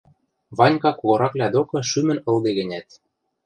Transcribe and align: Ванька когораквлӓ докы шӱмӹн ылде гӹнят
Ванька 0.57 0.91
когораквлӓ 0.99 1.47
докы 1.53 1.77
шӱмӹн 1.89 2.19
ылде 2.29 2.51
гӹнят 2.59 2.87